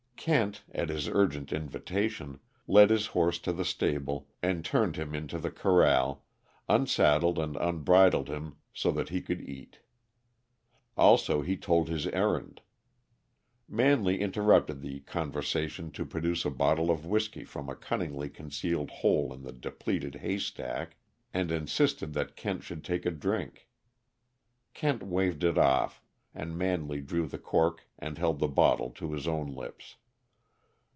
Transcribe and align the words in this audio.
Kent, 0.23 0.61
at 0.71 0.89
his 0.89 1.07
urgent 1.07 1.51
invitation, 1.51 2.39
led 2.67 2.91
his 2.91 3.07
horse 3.07 3.39
to 3.39 3.51
the 3.51 3.65
stable 3.65 4.27
and 4.43 4.63
turned 4.63 4.95
him 4.95 5.15
into 5.15 5.39
the 5.39 5.49
corral, 5.49 6.23
unsaddled 6.69 7.39
and 7.39 7.55
unbridled 7.57 8.27
him 8.29 8.57
so 8.71 8.91
that 8.91 9.09
he 9.09 9.19
could 9.19 9.41
eat. 9.41 9.79
Also, 10.95 11.41
he 11.41 11.57
told 11.57 11.89
his 11.89 12.05
errand. 12.05 12.61
Manley 13.67 14.21
interrupted 14.21 14.81
the 14.83 14.99
conversation 14.99 15.89
to 15.93 16.05
produce 16.05 16.45
a 16.45 16.51
bottle 16.51 16.91
of 16.91 17.03
whisky 17.07 17.43
from 17.43 17.67
a 17.67 17.75
cunningly 17.75 18.29
concealed 18.29 18.91
hole 18.91 19.33
in 19.33 19.41
the 19.41 19.51
depleted 19.51 20.13
haystack, 20.13 20.97
and 21.33 21.49
insisted 21.49 22.13
that 22.13 22.35
Kent 22.35 22.61
should 22.61 22.83
take 22.83 23.07
a 23.07 23.09
drink. 23.11 23.69
Kent 24.75 25.01
waved 25.01 25.43
it 25.43 25.57
off, 25.57 25.99
and 26.35 26.55
Manley 26.55 27.01
drew 27.01 27.25
the 27.25 27.39
cork 27.39 27.87
and 27.97 28.19
held 28.19 28.37
the 28.37 28.47
bottle 28.47 28.91
to 28.91 29.13
his 29.13 29.27
own 29.27 29.47
lips. 29.47 29.95